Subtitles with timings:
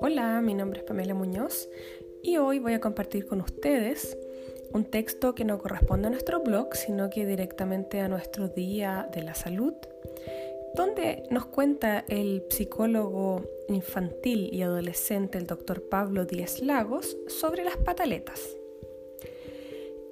[0.00, 1.68] Hola, mi nombre es Pamela Muñoz
[2.22, 4.18] y hoy voy a compartir con ustedes
[4.72, 9.22] un texto que no corresponde a nuestro blog, sino que directamente a nuestro Día de
[9.22, 9.74] la Salud,
[10.74, 17.76] donde nos cuenta el psicólogo infantil y adolescente, el doctor Pablo Díaz Lagos, sobre las
[17.76, 18.56] pataletas.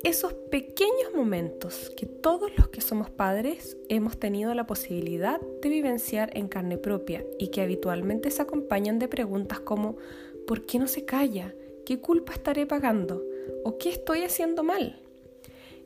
[0.04, 6.36] Esos pequeños momentos que todos los que somos padres hemos tenido la posibilidad de vivenciar
[6.36, 9.96] en carne propia y que habitualmente se acompañan de preguntas como
[10.44, 11.54] ¿por qué no se calla?
[11.86, 13.22] ¿Qué culpa estaré pagando?
[13.62, 15.00] ¿O qué estoy haciendo mal?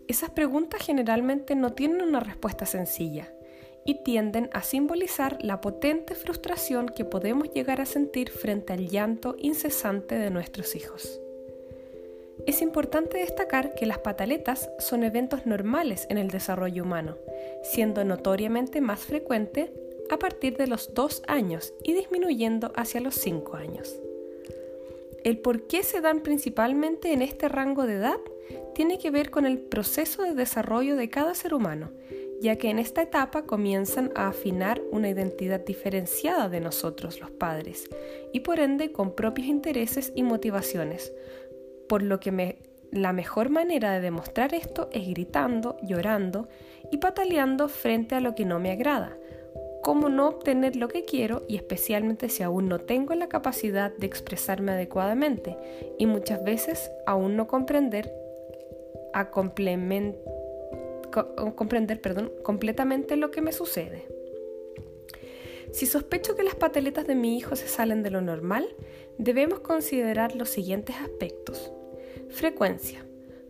[0.08, 3.34] Esas preguntas generalmente no tienen una respuesta sencilla
[3.84, 9.36] y tienden a simbolizar la potente frustración que podemos llegar a sentir frente al llanto
[9.38, 11.20] incesante de nuestros hijos.
[12.46, 17.16] Es importante destacar que las pataletas son eventos normales en el desarrollo humano,
[17.62, 19.72] siendo notoriamente más frecuente
[20.10, 24.00] a partir de los 2 años y disminuyendo hacia los 5 años.
[25.24, 28.20] El por qué se dan principalmente en este rango de edad
[28.76, 31.90] tiene que ver con el proceso de desarrollo de cada ser humano,
[32.40, 37.90] ya que en esta etapa comienzan a afinar una identidad diferenciada de nosotros los padres
[38.32, 41.12] y por ende con propios intereses y motivaciones,
[41.88, 42.58] por lo que
[42.92, 46.48] la mejor manera de demostrar esto es gritando, llorando
[46.90, 49.16] y pataleando frente a lo que no me agrada.
[49.82, 54.06] Cómo no obtener lo que quiero y especialmente si aún no tengo la capacidad de
[54.06, 55.56] expresarme adecuadamente
[55.98, 58.12] y muchas veces aún no comprender
[62.42, 64.06] completamente lo que me sucede.
[65.72, 68.66] Si sospecho que las pataletas de mi hijo se salen de lo normal,
[69.18, 71.72] debemos considerar los siguientes aspectos.
[72.30, 73.04] Frecuencia.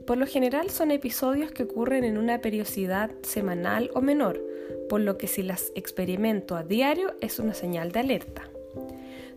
[0.07, 4.41] Por lo general son episodios que ocurren en una periodicidad semanal o menor,
[4.89, 8.43] por lo que si las experimento a diario es una señal de alerta.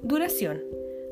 [0.02, 0.62] Duración.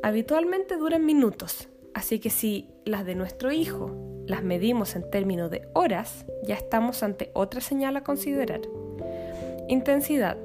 [0.04, 3.96] Habitualmente duran minutos, así que si las de nuestro hijo
[4.28, 8.62] las medimos en términos de horas, ya estamos ante otra señal a considerar.
[9.70, 10.38] Intensidad.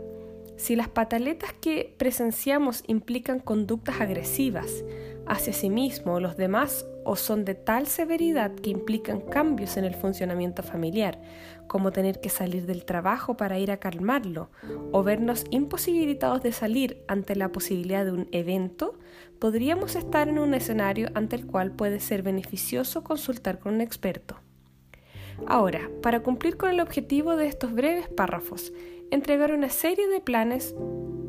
[0.56, 4.84] Si las pataletas que presenciamos implican conductas agresivas
[5.32, 9.84] hacia sí mismo o los demás o son de tal severidad que implican cambios en
[9.84, 11.20] el funcionamiento familiar,
[11.66, 14.50] como tener que salir del trabajo para ir a calmarlo
[14.92, 18.98] o vernos imposibilitados de salir ante la posibilidad de un evento,
[19.38, 24.37] podríamos estar en un escenario ante el cual puede ser beneficioso consultar con un experto.
[25.47, 28.72] Ahora, para cumplir con el objetivo de estos breves párrafos,
[29.10, 30.75] entregar una serie de planes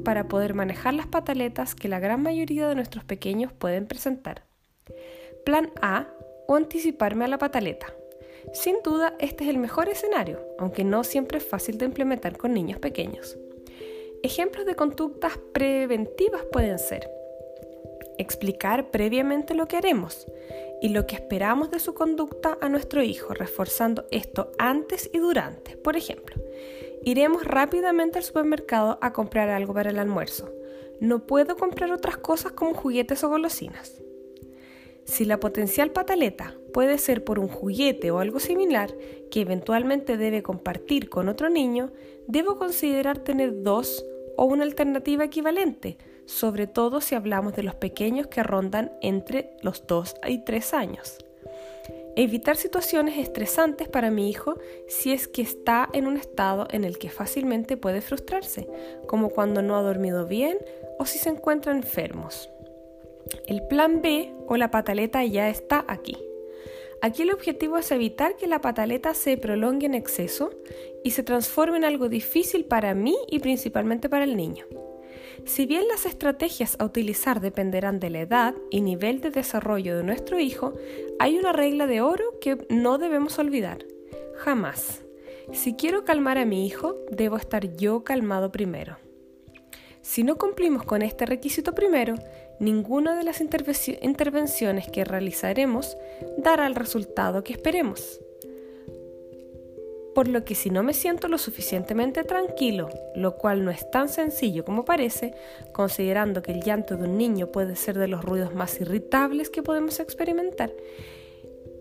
[0.04, 4.44] para poder manejar las pataletas que la gran mayoría de nuestros pequeños pueden presentar.
[5.46, 6.08] Plan A
[6.48, 7.88] o anticiparme a la pataleta.
[8.54, 12.54] Sin duda, este es el mejor escenario, aunque no siempre es fácil de implementar con
[12.54, 13.38] niños pequeños.
[14.22, 17.10] Ejemplos de conductas preventivas pueden ser
[18.18, 20.28] explicar previamente lo que haremos
[20.82, 25.78] y lo que esperamos de su conducta a nuestro hijo, reforzando esto antes y durante.
[25.78, 26.36] Por ejemplo,
[27.04, 30.50] iremos rápidamente al supermercado a comprar algo para el almuerzo.
[31.00, 34.02] No puedo comprar otras cosas como juguetes o golosinas.
[35.06, 38.96] Si la potencial pataleta puede ser por un juguete o algo similar
[39.30, 41.92] que eventualmente debe compartir con otro niño,
[42.28, 44.06] debo considerar tener dos
[44.38, 49.86] o una alternativa equivalente, sobre todo si hablamos de los pequeños que rondan entre los
[49.88, 51.18] 2 y 3 años.
[52.16, 57.00] Evitar situaciones estresantes para mi hijo si es que está en un estado en el
[57.00, 58.68] que fácilmente puede frustrarse,
[59.08, 60.58] como cuando no ha dormido bien
[61.00, 62.52] o si se encuentra enfermos.
[63.48, 66.18] El plan B o la pataleta ya está aquí.
[67.02, 70.52] Aquí el objetivo es evitar que la pataleta se prolongue en exceso
[71.04, 74.66] y se transforme en algo difícil para mí y principalmente para el niño.
[75.46, 80.04] Si bien las estrategias a utilizar dependerán de la edad y nivel de desarrollo de
[80.04, 80.74] nuestro hijo,
[81.20, 83.86] hay una regla de oro que no debemos olvidar.
[84.38, 85.04] Jamás.
[85.52, 88.98] Si quiero calmar a mi hijo, debo estar yo calmado primero.
[90.02, 92.16] Si no cumplimos con este requisito primero,
[92.60, 95.98] ninguna de las intervenciones que realizaremos
[96.38, 98.20] dará el resultado que esperemos.
[100.16, 104.10] Por lo que si no me siento lo suficientemente tranquilo, lo cual no es tan
[104.10, 105.34] sencillo como parece,
[105.72, 109.64] considerando que el llanto de un niño puede ser de los ruidos más irritables que
[109.64, 110.72] podemos experimentar,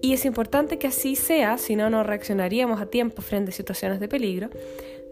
[0.02, 4.00] y es importante que así sea, si no, no reaccionaríamos a tiempo frente a situaciones
[4.00, 4.50] de peligro,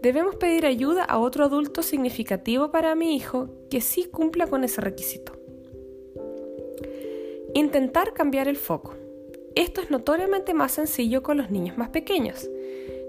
[0.01, 4.81] debemos pedir ayuda a otro adulto significativo para mi hijo que sí cumpla con ese
[4.81, 5.31] requisito.
[7.53, 8.95] Intentar cambiar el foco.
[9.55, 12.49] Esto es notoriamente más sencillo con los niños más pequeños.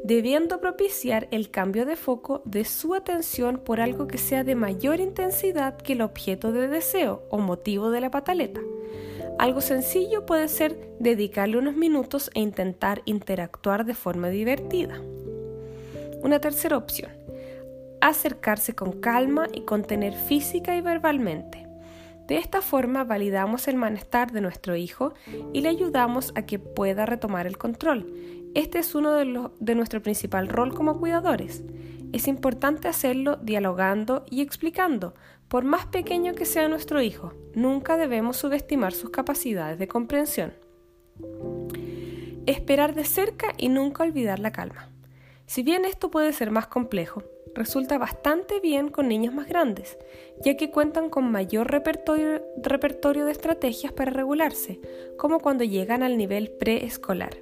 [0.04, 5.00] Debiendo propiciar el cambio de foco de su atención por algo que sea de mayor
[5.00, 8.60] intensidad que el objeto de deseo o motivo de la pataleta.
[9.38, 15.00] Algo sencillo puede ser dedicarle unos minutos e intentar interactuar de forma divertida.
[16.22, 17.10] Una tercera opción,
[18.00, 21.66] acercarse con calma y contener física y verbalmente.
[22.26, 25.14] De esta forma validamos el malestar de nuestro hijo
[25.52, 28.12] y le ayudamos a que pueda retomar el control.
[28.54, 31.62] Este es uno de, nuestro principal rol como cuidadores.
[32.12, 35.14] Es importante hacerlo dialogando y explicando,
[35.48, 40.52] por más pequeño que sea nuestro hijo, nunca debemos subestimar sus capacidades de comprensión.
[42.44, 44.90] Esperar de cerca y nunca olvidar la calma.
[45.46, 47.22] Si bien esto puede ser más complejo,
[47.54, 49.96] resulta bastante bien con niños más grandes,
[50.44, 54.78] ya que cuentan con mayor repertorio, de estrategias para regularse,
[55.16, 57.36] como cuando llegan al nivel preescolar.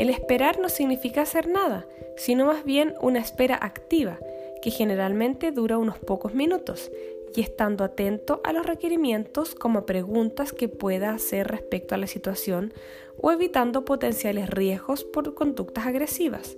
[0.00, 1.86] El esperar no significa hacer nada,
[2.16, 4.18] sino más bien una espera activa,
[4.62, 6.90] que generalmente dura unos pocos minutos,
[7.36, 12.72] y estando atento a los requerimientos como preguntas que pueda hacer respecto a la situación
[13.20, 16.56] o evitando potenciales riesgos por conductas agresivas.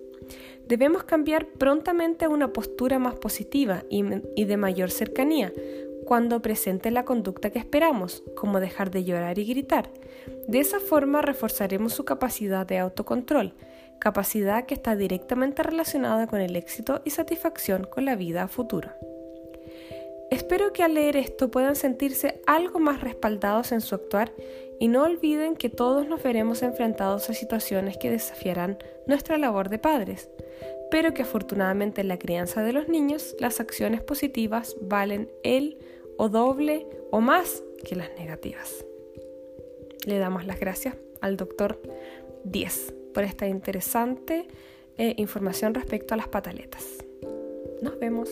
[0.69, 5.53] Debemos cambiar prontamente a una postura más positiva y de mayor cercanía
[6.13, 9.89] cuando presente la conducta que esperamos, como dejar de llorar y gritar.
[10.47, 13.55] De esa forma reforzaremos su capacidad de autocontrol,
[13.99, 18.91] capacidad que está directamente relacionada con el éxito y satisfacción con la vida a futuro.
[20.31, 24.35] Espero que al leer esto puedan sentirse algo más respaldados en su actuar
[24.79, 28.77] y no olviden que todos nos veremos enfrentados a situaciones que desafiarán
[29.07, 30.29] nuestra labor de padres,
[30.91, 35.79] pero que afortunadamente en la crianza de los niños las acciones positivas valen el
[36.17, 38.85] o doble o más que las negativas.
[40.07, 41.81] Le damos las gracias al doctor
[42.45, 44.49] 10 por esta interesante
[44.99, 46.99] eh, información respecto a las pataletas.
[47.81, 48.29] Nos vemos.